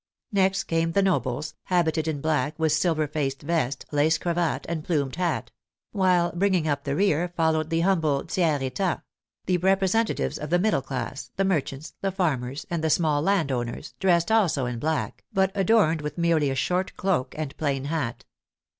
[0.31, 5.17] Next came the nobles, habited in black, with silver faced vest, lace cravat, and plumed
[5.17, 5.51] hat;
[5.91, 9.03] while bringing up the rear followed the humble tiers etat—
[9.45, 14.31] the representatives of the middle class, the merchants, the farmers, and the small landowners— dressed
[14.31, 18.25] also in black, but adorned with merely a short cloak and plain hat.